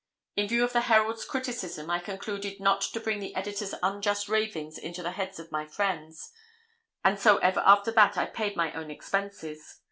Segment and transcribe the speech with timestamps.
[0.35, 4.79] In view of the Herald's criticism, I concluded not to bring the editor's unjust ravings
[4.83, 6.31] onto the heads of my friends,
[7.03, 9.77] and so ever after that I paid my own expenses.